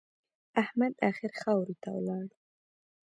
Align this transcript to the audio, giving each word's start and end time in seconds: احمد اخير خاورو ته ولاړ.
احمد 0.61 0.93
اخير 1.09 1.31
خاورو 1.41 1.75
ته 1.81 1.89
ولاړ. 1.97 2.25